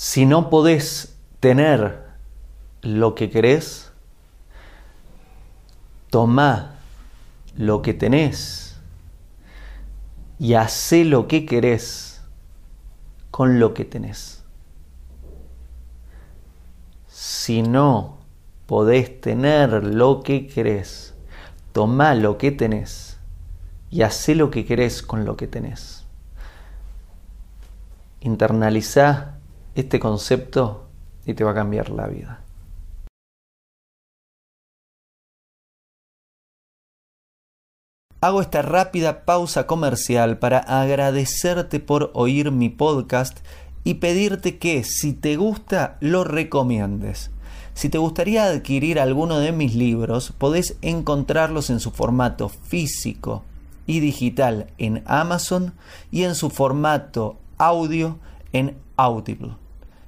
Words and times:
Si 0.00 0.26
no 0.26 0.48
podés 0.48 1.18
tener 1.40 2.04
lo 2.82 3.16
que 3.16 3.30
querés, 3.30 3.90
toma 6.08 6.76
lo 7.56 7.82
que 7.82 7.94
tenés 7.94 8.78
y 10.38 10.54
hacé 10.54 11.04
lo 11.04 11.26
que 11.26 11.44
querés 11.44 12.22
con 13.32 13.58
lo 13.58 13.74
que 13.74 13.84
tenés. 13.84 14.44
Si 17.08 17.62
no 17.62 18.18
podés 18.66 19.20
tener 19.20 19.82
lo 19.82 20.22
que 20.22 20.46
querés, 20.46 21.16
toma 21.72 22.14
lo 22.14 22.38
que 22.38 22.52
tenés 22.52 23.18
y 23.90 24.02
hacé 24.02 24.36
lo 24.36 24.52
que 24.52 24.64
querés 24.64 25.02
con 25.02 25.24
lo 25.24 25.36
que 25.36 25.48
tenés. 25.48 26.06
Internaliza 28.20 29.37
este 29.80 30.00
concepto 30.00 30.88
y 31.24 31.34
te 31.34 31.44
va 31.44 31.52
a 31.52 31.54
cambiar 31.54 31.90
la 31.90 32.08
vida. 32.08 32.44
Hago 38.20 38.40
esta 38.40 38.62
rápida 38.62 39.24
pausa 39.24 39.68
comercial 39.68 40.38
para 40.38 40.58
agradecerte 40.58 41.78
por 41.78 42.10
oír 42.14 42.50
mi 42.50 42.68
podcast 42.68 43.38
y 43.84 43.94
pedirte 43.94 44.58
que 44.58 44.82
si 44.82 45.12
te 45.12 45.36
gusta 45.36 45.96
lo 46.00 46.24
recomiendes. 46.24 47.30
Si 47.74 47.88
te 47.88 47.98
gustaría 47.98 48.46
adquirir 48.46 48.98
alguno 48.98 49.38
de 49.38 49.52
mis 49.52 49.76
libros, 49.76 50.32
podés 50.36 50.76
encontrarlos 50.82 51.70
en 51.70 51.78
su 51.78 51.92
formato 51.92 52.48
físico 52.48 53.44
y 53.86 54.00
digital 54.00 54.66
en 54.78 55.04
Amazon 55.06 55.74
y 56.10 56.24
en 56.24 56.34
su 56.34 56.50
formato 56.50 57.36
audio 57.58 58.18
en 58.52 58.76
Audible. 58.96 59.67